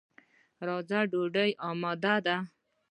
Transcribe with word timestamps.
راځه، 0.67 0.99
ډوډۍ 1.11 1.51
اماده 1.69 2.15
ده. 2.25 2.37